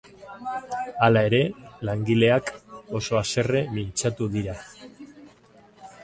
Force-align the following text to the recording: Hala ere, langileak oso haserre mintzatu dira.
Hala 1.07 1.21
ere, 1.27 1.41
langileak 1.89 2.49
oso 2.99 3.19
haserre 3.19 3.61
mintzatu 3.75 4.29
dira. 4.37 4.57